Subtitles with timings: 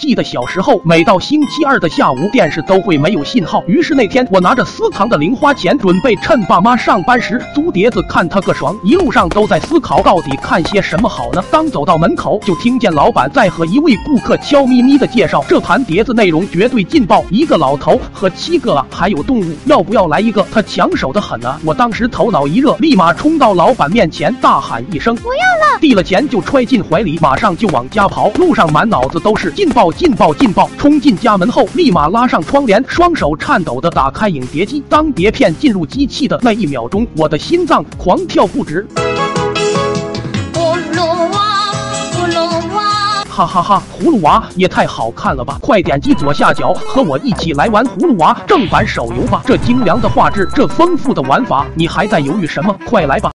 [0.00, 3.62] 记得小时候，每到星期二的下午，电视都会没有信号。
[3.66, 8.74] 于是那天，我拿着私藏的零花钱，准备趁爸妈上班时租碟子看他个爽。
[8.82, 11.44] 一路上都在思考，到底看些什么好呢？
[11.50, 20.42] 刚走到门口，就听见老板在和一位顾客悄咪咪的介绍，这盘碟子内容绝对劲爆，一个老头和七个啊，还有动物，要不要来一个？
[20.50, 21.60] 他抢手的很啊！
[21.62, 28.30] 我当时头脑一热，立马冲到老板面前，大喊一声：“不要了！”递了钱就揣进怀里，马上就往家跑。
[28.30, 30.68] 路上满脑子都是劲爆、劲爆、劲爆。
[30.78, 34.82] 冲进家门后，立马拉上窗帘，双手颤抖的打开影碟机。
[34.88, 38.86] 当碟片进入机器的那一秒钟，我的心脏狂跳不止。
[40.52, 41.72] 葫芦娃，
[42.12, 43.82] 葫芦娃，哈哈哈！
[43.98, 45.58] 葫芦娃也太好看了吧！
[45.60, 49.42] 快点击左下角和我一起来玩葫芦娃正版手游吧！
[49.46, 52.76] 这精良的画质，这丰富的玩法，你还在犹豫什么？
[52.86, 53.30] 快来吧！